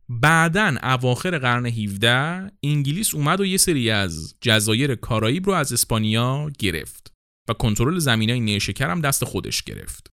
[0.08, 6.50] بعدا اواخر قرن 17 انگلیس اومد و یه سری از جزایر کارائیب رو از اسپانیا
[6.58, 7.11] گرفت.
[7.48, 10.10] و کنترل زمینای نیشکر هم دست خودش گرفت.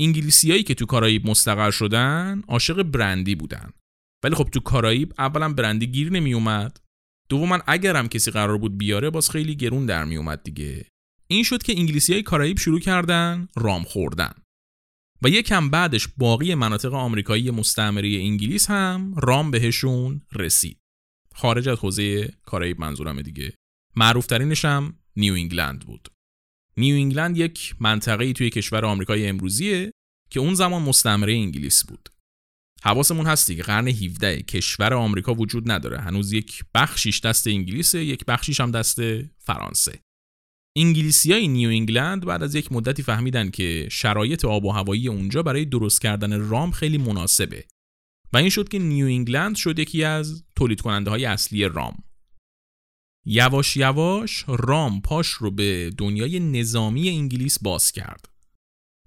[0.00, 3.70] انگلیسیایی که تو کارائیب مستقر شدن عاشق برندی بودن.
[4.24, 6.80] ولی خب تو کارائیب اولا برندی گیر نمی اومد
[7.28, 10.86] دوما اگرم کسی قرار بود بیاره باز خیلی گرون در می اومد دیگه.
[11.26, 14.32] این شد که انگلیسی های کارائیب شروع کردن رام خوردن.
[15.22, 20.78] و یکم بعدش باقی مناطق آمریکایی مستعمره انگلیس هم رام بهشون رسید.
[21.34, 23.54] خارج از حوزه کارائیب منظورم دیگه.
[23.96, 26.08] معروف ترینش هم نیو انگلند بود.
[26.76, 29.90] نیو انگلند یک منطقه توی کشور آمریکای امروزیه
[30.30, 32.08] که اون زمان مستعمره انگلیس بود.
[32.82, 35.98] حواسمون هستی که قرن 17 کشور آمریکا وجود نداره.
[35.98, 39.00] هنوز یک بخشیش دست انگلیسه یک بخشیش هم دست
[39.38, 40.00] فرانسه.
[40.76, 45.42] انگلیسی های نیو انگلند بعد از یک مدتی فهمیدن که شرایط آب و هوایی اونجا
[45.42, 47.64] برای درست کردن رام خیلی مناسبه.
[48.32, 52.04] و این شد که نیو انگلند شد یکی از تولید کننده های اصلی رام.
[53.24, 58.28] یواش یواش رام پاش رو به دنیای نظامی انگلیس باز کرد.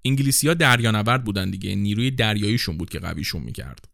[0.04, 3.88] انگلیسی ها دریانورد بودن دیگه نیروی دریاییشون بود که قویشون می‌کرد.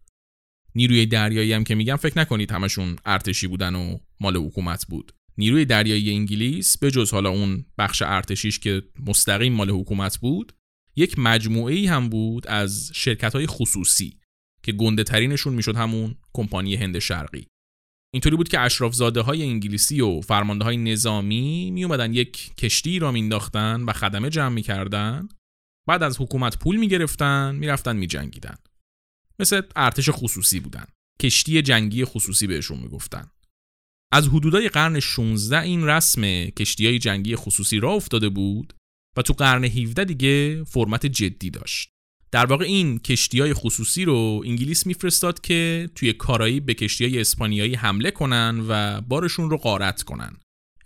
[0.75, 5.13] نیروی دریایی هم که میگم فکر نکنید همشون ارتشی بودن و مال حکومت بود.
[5.39, 10.53] نیروی دریایی انگلیس به جز حالا اون بخش ارتشیش که مستقیم مال حکومت بود
[10.97, 14.19] یک مجموعه ای هم بود از شرکت های خصوصی
[14.63, 17.47] که گنده ترینشون می‌شد همون کمپانی هند شرقی.
[18.15, 23.13] اینطوری بود که اشرافزاده های انگلیسی و فرمانده های نظامی می اومدن یک کشتی را
[23.13, 25.29] مینداختن و خدمه جمع می‌کردن.
[25.89, 28.57] بعد از حکومت پول می‌گرفتن می‌رفتن میجنگیدن.
[29.39, 30.85] مثل ارتش خصوصی بودن.
[31.21, 33.31] کشتی جنگی خصوصی بهشون می‌گفتن.
[34.13, 38.75] از حدودای قرن 16 این رسم کشتی های جنگی خصوصی را افتاده بود
[39.17, 41.94] و تو قرن 17 دیگه فرمت جدی داشت.
[42.35, 47.21] در واقع این کشتی های خصوصی رو انگلیس میفرستاد که توی کارایی به کشتی های
[47.21, 50.37] اسپانیایی حمله کنن و بارشون رو غارت کنن.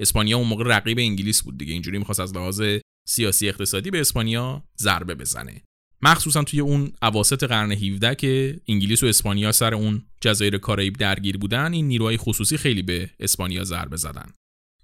[0.01, 1.73] اسپانیا اون موقع رقیب انگلیس بود دیگه.
[1.73, 2.63] اینجوری می‌خواست از لحاظ
[3.09, 5.63] سیاسی اقتصادی به اسپانیا ضربه بزنه.
[6.03, 11.39] مخصوصا توی اون اواسط قرن 17 که انگلیس و اسپانیا سر اون جزایر کارائیب درگیر
[11.39, 14.33] بودن این نیروهای خصوصی خیلی به اسپانیا ضربه زدن.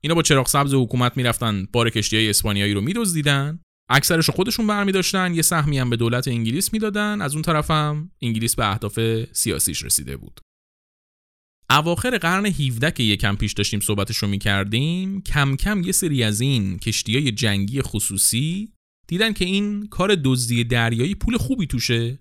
[0.00, 3.60] اینا با چراغ سبز حکومت می‌رفتن بار کشتی های اسپانیایی رو میدزدیدن.
[3.90, 8.56] اکثرش خودشون برمی داشتن یه سهمی هم به دولت انگلیس می‌دادن از اون طرفم انگلیس
[8.56, 10.40] به اهداف سیاسیش رسیده بود.
[11.70, 16.40] اواخر قرن 17 که یکم پیش داشتیم صحبتش رو می‌کردیم کم کم یه سری از
[16.40, 18.72] این کشتی های جنگی خصوصی
[19.06, 22.18] دیدن که این کار دزدی دریایی پول خوبی توشه.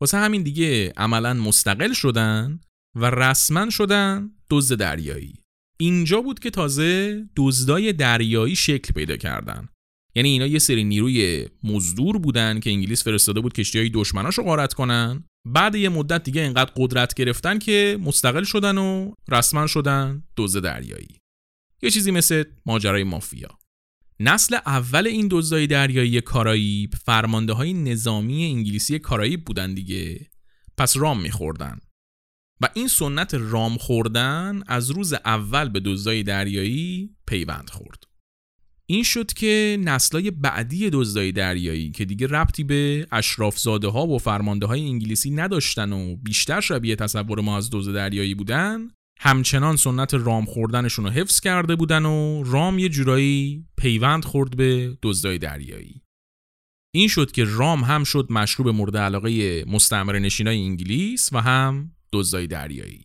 [0.00, 2.60] واسه همین دیگه عملا مستقل شدن
[2.96, 5.34] و رسما شدن دزد دریایی.
[5.80, 9.68] اینجا بود که تازه دزدای دریایی شکل پیدا کردن.
[10.14, 14.44] یعنی اینا یه سری نیروی مزدور بودن که انگلیس فرستاده بود کشتی های دشمناش رو
[14.44, 15.24] غارت کنن.
[15.44, 21.20] بعد یه مدت دیگه اینقدر قدرت گرفتن که مستقل شدن و رسما شدن دوزه دریایی.
[21.82, 23.58] یه چیزی مثل ماجرای مافیا.
[24.20, 30.26] نسل اول این دزدای دریایی کارائیب فرمانده های نظامی انگلیسی کارائیب بودن دیگه.
[30.76, 31.78] پس رام میخوردن.
[32.60, 38.11] و این سنت رام خوردن از روز اول به دزدای دریایی پیوند خورد.
[38.86, 44.66] این شد که نسلای بعدی دزدای دریایی که دیگه ربطی به اشرافزاده ها و فرمانده
[44.66, 48.90] های انگلیسی نداشتن و بیشتر شبیه تصور ما از دزد دریایی بودن
[49.20, 54.98] همچنان سنت رام خوردنشون رو حفظ کرده بودن و رام یه جورایی پیوند خورد به
[55.02, 56.02] دزدای دریایی.
[56.94, 62.46] این شد که رام هم شد مشروب مورد علاقه مستعمره نشینای انگلیس و هم دزدای
[62.46, 63.04] دریایی.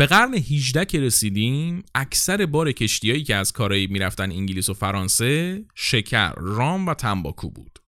[0.00, 5.64] به قرن 18 که رسیدیم اکثر بار کشتیایی که از کارایی می‌رفتن انگلیس و فرانسه
[5.74, 7.78] شکر، رام و تنباکو بود.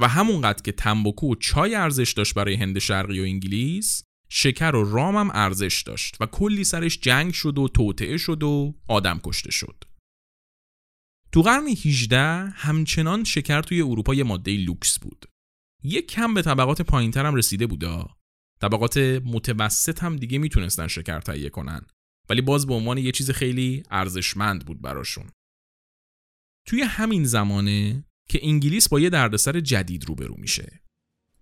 [0.00, 4.90] و همونقدر که تنباکو و چای ارزش داشت برای هند شرقی و انگلیس شکر و
[4.90, 9.50] رام هم ارزش داشت و کلی سرش جنگ شد و توطعه شد و آدم کشته
[9.50, 9.84] شد.
[11.32, 15.26] تو قرن 18 همچنان شکر توی اروپا یه ماده لوکس بود.
[15.82, 18.21] یک کم به طبقات پایینتر هم رسیده بودا
[18.62, 21.80] طبقات متوسط هم دیگه می‌تونستن شکر تهیه کنن.
[22.28, 25.30] ولی باز به عنوان یه چیز خیلی ارزشمند بود براشون.
[26.68, 30.80] توی همین زمانه که انگلیس با یه دردسر جدید روبرو میشه.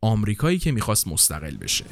[0.02, 1.84] آمریکایی که می‌خواست مستقل بشه.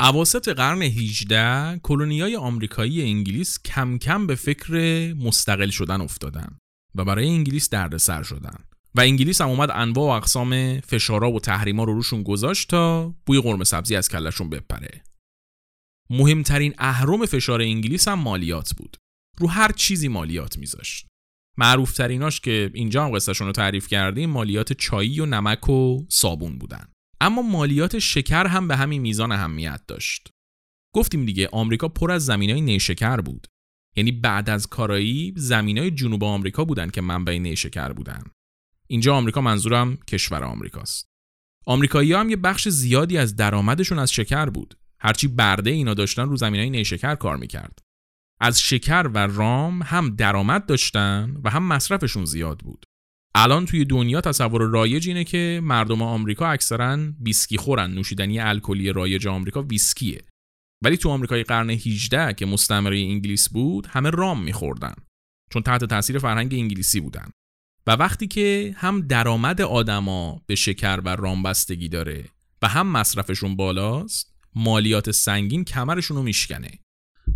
[0.00, 4.72] اواسط قرن 18 کلونیای آمریکایی انگلیس کم کم به فکر
[5.14, 6.58] مستقل شدن افتادن
[6.94, 11.84] و برای انگلیس دردسر شدن و انگلیس هم اومد انواع و اقسام فشارا و تحریما
[11.84, 15.02] رو روشون گذاشت تا بوی قرمه سبزی از کلشون بپره.
[16.10, 18.96] مهمترین اهرم فشار انگلیس هم مالیات بود.
[19.38, 21.06] رو هر چیزی مالیات میذاشت.
[21.56, 26.58] معروف تریناش که اینجا هم قصهشون رو تعریف کردیم مالیات چایی و نمک و صابون
[26.58, 26.88] بودن.
[27.20, 30.28] اما مالیات شکر هم به همین میزان اهمیت داشت.
[30.94, 33.46] گفتیم دیگه آمریکا پر از زمینای نیشکر بود.
[33.96, 38.22] یعنی بعد از کارایی زمینای جنوب آمریکا بودن که منبع نیشکر بودن.
[38.86, 41.08] اینجا آمریکا منظورم کشور آمریکاست.
[41.66, 44.78] آمریکایی هم یه بخش زیادی از درآمدشون از شکر بود.
[45.00, 47.78] هرچی برده اینا داشتن رو زمینای نیشکر کار می‌کرد.
[48.40, 52.84] از شکر و رام هم درآمد داشتن و هم مصرفشون زیاد بود.
[53.40, 57.90] الان توی دنیا تصور رایج اینه که مردم آمریکا اکثرا ویسکی خورن.
[57.90, 60.24] نوشیدنی الکلی رایج آمریکا ویسکیه.
[60.84, 64.94] ولی تو آمریکای قرن 18 که مستعمره انگلیس بود همه رام میخوردن.
[65.50, 67.30] چون تحت تاثیر فرهنگ انگلیسی بودن.
[67.86, 72.24] و وقتی که هم درآمد آدما به شکر و رام بستگی داره
[72.62, 76.70] و هم مصرفشون بالاست مالیات سنگین کمرشون رو میشکنه.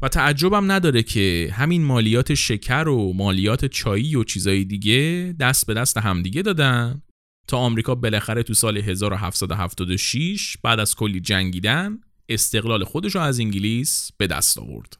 [0.02, 5.74] و تعجبم نداره که همین مالیات شکر و مالیات چایی و چیزای دیگه دست به
[5.74, 7.02] دست همدیگه دادن
[7.48, 14.10] تا آمریکا بالاخره تو سال 1776 بعد از کلی جنگیدن استقلال خودش رو از انگلیس
[14.16, 14.96] به دست آورد.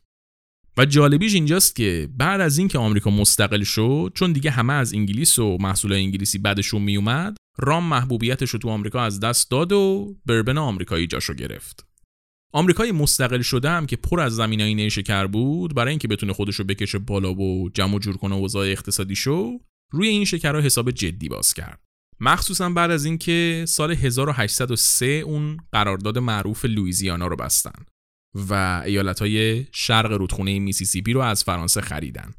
[0.76, 5.38] و جالبیش اینجاست که بعد از اینکه آمریکا مستقل شد چون دیگه همه از انگلیس
[5.38, 10.58] و محصول انگلیسی بعدشون میومد رام محبوبیتش رو تو آمریکا از دست داد و بربن
[10.58, 11.91] آمریکایی جاشو گرفت.
[12.52, 16.64] آمریکای مستقل شده هم که پر از زمینای نیشکر بود برای اینکه بتونه خودش رو
[16.64, 19.60] بکشه بالا و جمع جور کنه اوضاع اقتصادی شو
[19.92, 21.80] روی این شکرها حساب جدی باز کرد.
[22.20, 27.84] مخصوصا بعد از اینکه سال 1803 اون قرارداد معروف لویزیانا رو بستن
[28.34, 32.34] و ایالتهای شرق رودخونه میسیسیپی رو از فرانسه خریدن.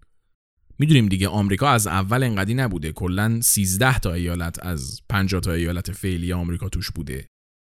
[0.80, 5.91] می‌دونیم دیگه آمریکا از اول انقدی نبوده کلا 13 تا ایالت از 50 تا ایالت
[5.91, 7.28] فعلی آمریکا توش بوده.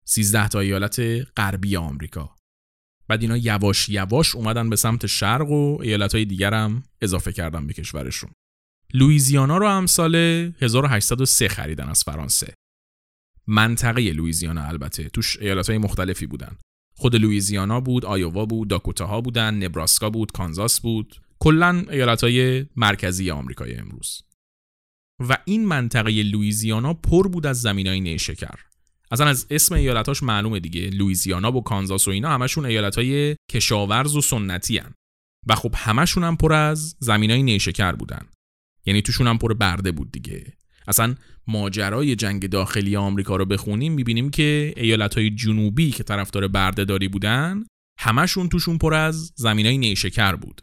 [0.09, 1.01] 13 تا ایالت
[1.37, 2.37] غربی آمریکا.
[3.09, 7.67] بعد اینا یواش یواش اومدن به سمت شرق و ایالت های دیگر هم اضافه کردن
[7.67, 8.31] به کشورشون.
[8.95, 12.55] لویزیانا رو هم سال 1803 خریدن از فرانسه.
[13.47, 16.57] منطقه لویزیانا البته توش ایالت های مختلفی بودن.
[16.97, 21.21] خود لویزیانا بود، آیووا بود، داکوتاها بودن، نبراسکا بود، کانزاس بود.
[21.39, 24.23] کلا ایالت های مرکزی آمریکای امروز.
[25.29, 28.61] و این منطقه لویزیانا پر بود از زمین های نیشکر
[29.11, 30.91] اصلا از اسم ایالتاش معلومه دیگه.
[30.91, 34.95] لویزیانا و کانزاس و اینا همشون ایالتهای کشاورز و سنتی هن.
[35.47, 38.27] و خب همشون هم پر از زمینای نیشکر بودن.
[38.87, 40.53] یعنی توشون هم پر برده بود دیگه.
[40.89, 41.15] اصلا
[41.47, 47.65] ماجرای جنگ داخلی آمریکا رو بخونیم می‌بینیم که ایالتهای جنوبی که طرفدار برده داری بودن
[47.99, 50.63] همشون توشون پر از زمینای نیشکر بود.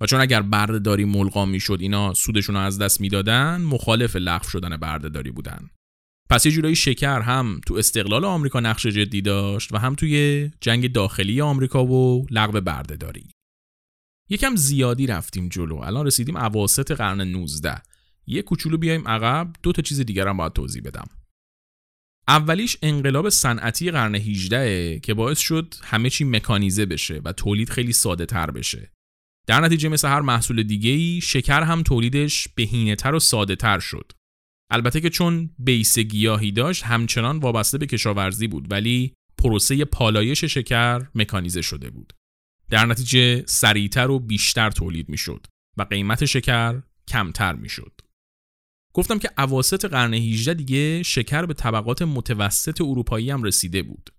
[0.00, 4.48] و چون اگر برده داری ملغا می‌شد اینا سودشون رو از دست می‌دادن مخالف لغو
[4.48, 5.70] شدن برده داری بودن.
[6.32, 10.92] پس یه جورایی شکر هم تو استقلال آمریکا نقش جدی داشت و هم توی جنگ
[10.92, 13.24] داخلی آمریکا و لغو بردهداری.
[14.30, 15.76] یکم زیادی رفتیم جلو.
[15.76, 17.82] الان رسیدیم اواسط قرن 19
[18.26, 21.06] یه کوچولو بیایم عقب دو تا چیز دیگر هم باید توضیح بدم.
[22.28, 27.92] اولیش انقلاب صنعتی قرن 18 که باعث شد همه چی مکانیزه بشه و تولید خیلی
[27.92, 28.92] ساده تر بشه.
[29.46, 34.12] در نتیجه مثل هر محصول دیگه شکر هم تولیدش بهینه تر و ساده تر شد.
[34.70, 41.08] البته که چون بیس گیاهی داشت همچنان وابسته به کشاورزی بود ولی پروسه پالایش شکر
[41.14, 42.12] مکانیزه شده بود.
[42.70, 45.46] در نتیجه سریعتر و بیشتر تولید می‌شد
[45.76, 48.00] و قیمت شکر کمتر می‌شد.
[48.94, 54.10] گفتم که اواسط قرن 18 دیگه شکر به طبقات متوسط اروپایی هم رسیده بود.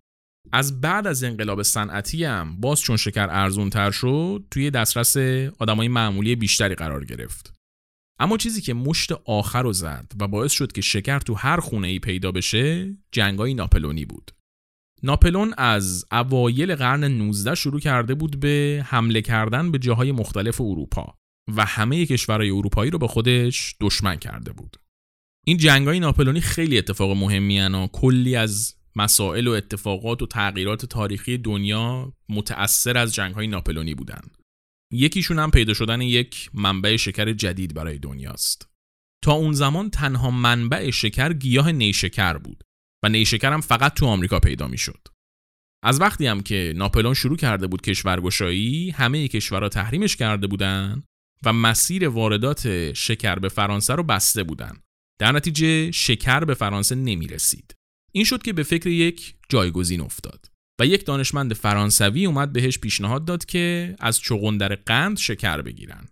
[0.51, 5.17] از بعد از انقلاب صنعتی هم باز چون شکر ارزون تر شد توی دسترس
[5.59, 7.52] آدمای معمولی بیشتری قرار گرفت.
[8.19, 11.87] اما چیزی که مشت آخر رو زد و باعث شد که شکر تو هر خونه
[11.87, 14.31] ای پیدا بشه جنگای ناپلونی بود
[15.03, 21.17] ناپلون از اوایل قرن 19 شروع کرده بود به حمله کردن به جاهای مختلف اروپا
[21.55, 24.77] و همه کشورهای اروپایی رو به خودش دشمن کرده بود.
[25.45, 31.37] این جنگای ناپلونی خیلی اتفاق مهمی و کلی از مسائل و اتفاقات و تغییرات تاریخی
[31.37, 34.21] دنیا متأثر از جنگهای ناپلونی بودن.
[34.91, 38.69] یکیشون هم پیدا شدن یک منبع شکر جدید برای دنیاست.
[39.23, 42.63] تا اون زمان تنها منبع شکر گیاه نیشکر بود
[43.03, 45.07] و نیشکر هم فقط تو آمریکا پیدا می‌شد.
[45.83, 51.03] از وقتی هم که ناپلون شروع کرده بود کشورگشایی همه کشورها تحریمش کرده بودن
[51.45, 54.73] و مسیر واردات شکر به فرانسه رو بسته بودن.
[55.19, 57.75] در نتیجه شکر به فرانسه نمی رسید.
[58.11, 63.25] این شد که به فکر یک جایگزین افتاد و یک دانشمند فرانسوی اومد بهش پیشنهاد
[63.25, 66.07] داد که از چغندر قند شکر بگیرن.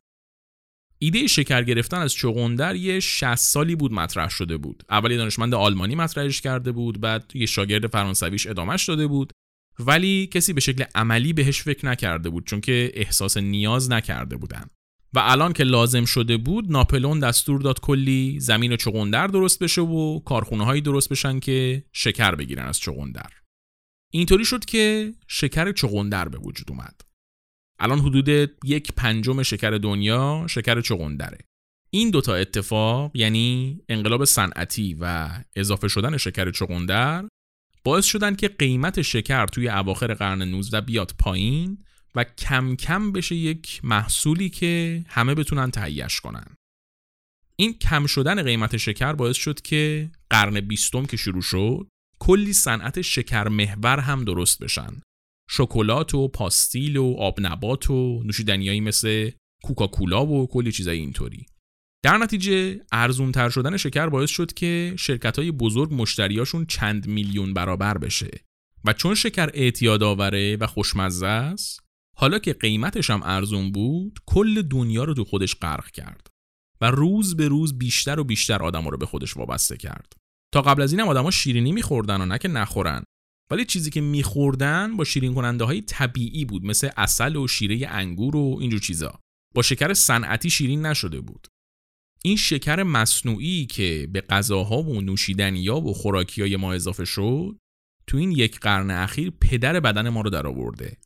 [0.99, 4.83] ایده شکر گرفتن از چغندر یه 60 سالی بود مطرح شده بود.
[4.89, 9.33] اولی دانشمند آلمانی مطرحش کرده بود، بعد یه شاگرد فرانسویش ادامهش داده بود.
[9.79, 14.65] ولی کسی به شکل عملی بهش فکر نکرده بود چون که احساس نیاز نکرده بودن.
[15.13, 20.19] و الان که لازم شده بود ناپلون دستور داد کلی زمین چغندر درست بشه و
[20.19, 23.40] کارخونه درست بشن که شکر بگیرن از چغندر
[24.11, 27.01] اینطوری شد که شکر چغندر به وجود اومد.
[27.79, 28.29] الان حدود
[28.63, 31.37] یک پنجم شکر دنیا شکر چغندره.
[31.89, 37.27] این دوتا اتفاق یعنی انقلاب صنعتی و اضافه شدن شکر چغندر
[37.83, 41.83] باعث شدن که قیمت شکر توی اواخر قرن 19 بیاد پایین
[42.15, 46.55] و کم کم بشه یک محصولی که همه بتونن تهیهش کنن.
[47.55, 51.87] این کم شدن قیمت شکر باعث شد که قرن بیستم که شروع شد
[52.23, 55.01] کلی صنعت شکر محور هم درست بشن.
[55.49, 59.31] شکلات و پاستیل و آب نبات و نوشیدنیایی مثل
[59.63, 61.45] کوکاکولا و کلی چیزای اینطوری.
[62.03, 67.53] در نتیجه ارزون تر شدن شکر باعث شد که شرکت های بزرگ مشتریاشون چند میلیون
[67.53, 68.31] برابر بشه.
[68.85, 71.79] و چون شکر اعتیاد آوره و خوشمزه است
[72.17, 76.27] حالا که قیمتش هم ارزون بود کل دنیا رو تو خودش غرق کرد
[76.81, 80.20] و روز به روز بیشتر و بیشتر آدم رو به خودش وابسته کرد.
[80.53, 83.03] تا قبل از این هم آدما شیرینی میخوردن و نه که نخورن.
[83.51, 88.35] ولی چیزی که میخوردن با شیرین کننده های طبیعی بود مثل اصل و شیره انگور
[88.35, 89.19] و اینجور چیزا.
[89.55, 91.47] با شکر صنعتی شیرین نشده بود.
[92.23, 97.57] این شکر مصنوعی که به غذاها و نوشیدنیا و خوراکیای ما اضافه شد
[98.07, 100.97] تو این یک قرن اخیر پدر بدن ما رو درآورده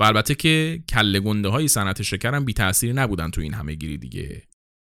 [0.00, 3.74] و البته که کله گنده های صنعت شکر هم بی تاثیر نبودن تو این همه
[3.74, 4.42] گیری دیگه.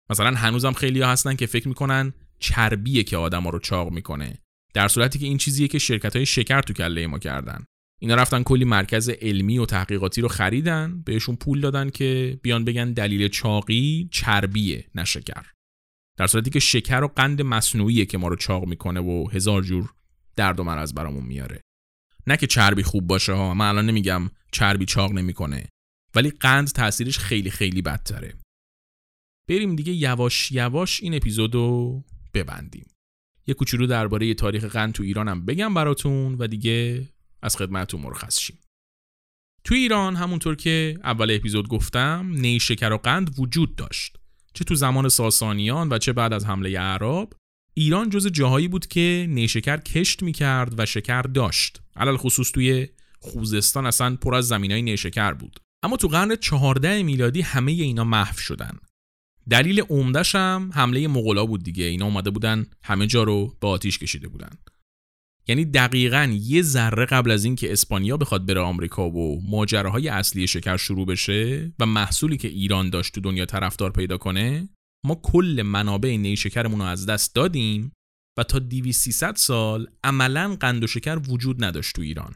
[0.09, 4.37] مثلا هنوزم خیلی ها هستن که فکر می‌کنن چربیه که آدما رو چاق می‌کنه.
[4.73, 7.65] در صورتی که این چیزیه که شرکت های شکر تو کله ما کردن.
[7.99, 12.93] اینا رفتن کلی مرکز علمی و تحقیقاتی رو خریدن بهشون پول دادن که بیان بگن
[12.93, 15.45] دلیل چاقی چربیه نه شکر.
[16.17, 19.93] در صورتی که شکر و قند مصنوعیه که ما رو چاق می‌کنه و هزار جور
[20.35, 21.61] درد و مرض برامون میاره.
[22.27, 25.67] نه که چربی خوب باشه ها من الان نمیگم چربی چاق نمی‌کنه
[26.15, 28.33] ولی قند تاثیرش خیلی خیلی بدتره.
[29.49, 32.03] بریم دیگه یواش یواش این اپیزودو
[32.37, 32.85] ببندیم.
[33.47, 37.09] یه کوچولو درباره تاریخ قند تو ایرانم بگم براتون و دیگه
[37.41, 38.59] از خدمتتون مرخص شیم.
[39.63, 44.17] تو ایران همونطور که اول اپیزود گفتم نیشکر و قند وجود داشت.
[44.53, 47.33] چه تو زمان ساسانیان و چه بعد از حمله اعراب
[47.73, 51.81] ایران جز جاهایی بود که نیشکر کشت می‌کرد و شکر داشت.
[51.95, 52.87] علل خصوص توی
[53.19, 55.59] خوزستان اصلا پر از زمین های نیشکر بود.
[55.83, 58.77] اما تو قرن چهارده میلادی همه اینا محو شدن.
[59.49, 63.99] دلیل عمدش هم حمله مغلا بود دیگه اینا اومده بودن همه جا رو به آتیش
[63.99, 64.49] کشیده بودن
[65.47, 70.77] یعنی دقیقا یه ذره قبل از اینکه اسپانیا بخواد بره آمریکا و ماجراهای اصلی شکر
[70.77, 74.69] شروع بشه و محصولی که ایران داشت تو دنیا طرفدار پیدا کنه
[75.05, 77.91] ما کل منابع نیشکرمون رو از دست دادیم
[78.37, 82.35] و تا 2300 سال عملا قند و شکر وجود نداشت تو ایران.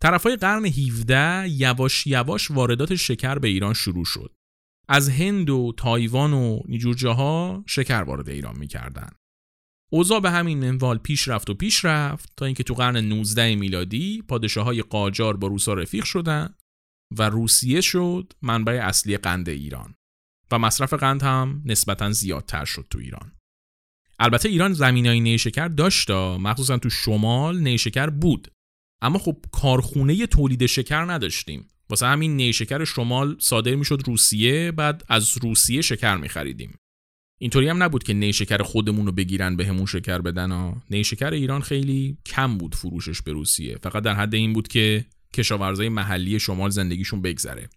[0.00, 4.32] طرفای قرن 17 یواش یواش واردات شکر به ایران شروع شد.
[4.88, 9.08] از هند و تایوان و نیجور جاها شکر وارد ایران می‌کردن.
[9.92, 14.22] اوضاع به همین منوال پیش رفت و پیش رفت تا اینکه تو قرن 19 میلادی
[14.28, 16.54] پادشاه های قاجار با روسا رفیق شدن
[17.18, 19.94] و روسیه شد منبع اصلی قند ایران
[20.50, 23.32] و مصرف قند هم نسبتا زیادتر شد تو ایران.
[24.18, 28.52] البته ایران زمینای نیشکر داشت مخصوصا تو شمال نیشکر بود
[29.02, 35.38] اما خب کارخونه تولید شکر نداشتیم واسه همین نیشکر شمال صادر می‌شد روسیه بعد از
[35.38, 36.78] روسیه شکر میخریدیم
[37.38, 41.60] اینطوری هم نبود که نیشکر خودمون رو بگیرن به همون شکر بدن ها نیشکر ایران
[41.60, 46.70] خیلی کم بود فروشش به روسیه فقط در حد این بود که کشاورزای محلی شمال
[46.70, 47.68] زندگیشون بگذره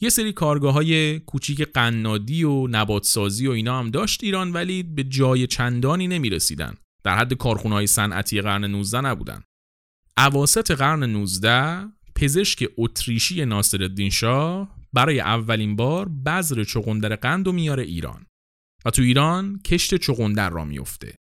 [0.00, 5.04] یه سری کارگاه های کوچیک قنادی و نباتسازی و اینا هم داشت ایران ولی به
[5.04, 6.74] جای چندانی نمی رسیدن.
[7.04, 9.42] در حد کارخونه های صنعتی قرن 19 نبودن.
[10.16, 17.82] اواسط قرن 19 پزشک اتریشی ناصرالدین شاه برای اولین بار بذر چغندر قند و میاره
[17.82, 18.26] ایران
[18.84, 21.14] و تو ایران کشت چغندر را میفته.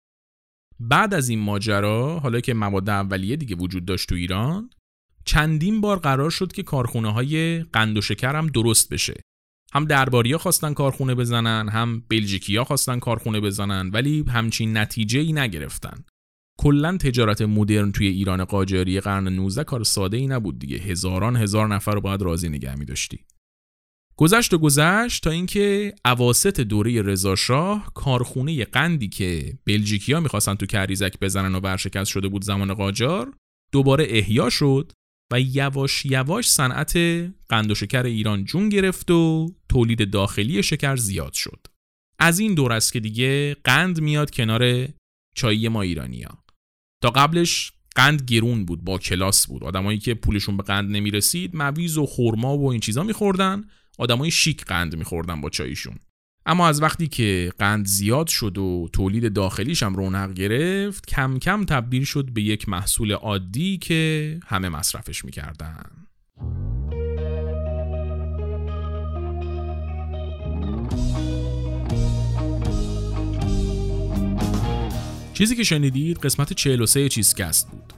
[0.81, 4.71] بعد از این ماجرا حالا که مواد اولیه دیگه وجود داشت تو ایران
[5.25, 9.15] چندین بار قرار شد که کارخونه های قند و شکر هم درست بشه
[9.73, 16.05] هم درباریا خواستن کارخونه بزنن هم بلژیکیا خواستن کارخونه بزنن ولی همچین نتیجه ای نگرفتن
[16.59, 21.69] کلا تجارت مدرن توی ایران قاجاری قرن 19 کار ساده ای نبود دیگه هزاران هزار
[21.69, 23.21] نفر رو باید راضی نگه می داشتی
[24.17, 31.21] گذشت و گذشت تا اینکه اواسط دوره رضاشاه کارخونه قندی که بلژیکیا می‌خواستن تو کریزک
[31.21, 33.33] بزنن و ورشکست شده بود زمان قاجار
[33.73, 34.93] دوباره احیا شد
[35.33, 36.97] و یواش یواش صنعت
[37.49, 41.67] قند و شکر ایران جون گرفت و تولید داخلی شکر زیاد شد.
[42.19, 44.89] از این دور است که دیگه قند میاد کنار
[45.37, 46.44] چایی ما ایرانیا.
[47.05, 49.65] تا قبلش قند گرون بود با کلاس بود.
[49.65, 53.65] آدمایی که پولشون به قند نمی‌رسید مویز و خورما و این چیزا میخوردن.
[53.99, 55.95] آدمای شیک قند میخوردن با چایشون.
[56.47, 61.65] اما از وقتی که قند زیاد شد و تولید داخلیش هم رونق گرفت کم کم
[61.65, 65.91] تبدیل شد به یک محصول عادی که همه مصرفش می‌کردن.
[75.35, 77.93] چیزی که شنیدید قسمت 43 چیزکست بود.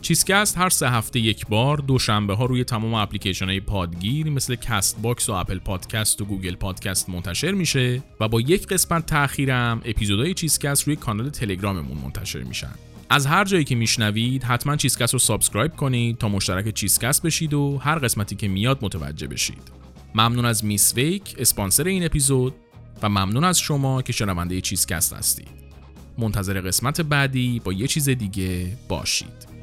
[0.00, 5.28] چیزکست هر سه هفته یک بار دوشنبه ها روی تمام اپلیکیشن های پادگیر مثل Castbox
[5.28, 10.82] و Apple Podcast و Google Podcast منتشر میشه و با یک قسمت تاخیرم اپیزودهای چیزکست
[10.82, 12.74] روی کانال تلگراممون منتشر میشن.
[13.10, 17.78] از هر جایی که میشنوید حتما چیزکست رو subscribe کنید تا مشترک چیزکست بشید و
[17.78, 19.72] هر قسمتی که میاد متوجه بشید.
[20.14, 22.54] ممنون از میس ویک اسپانسر این اپیزود
[23.02, 25.67] و ممنون از شما که شنونده چیزکست هستید.
[26.18, 27.60] منتظر قسمت بعدی.
[27.64, 29.57] با یه چیز دیگه باشید.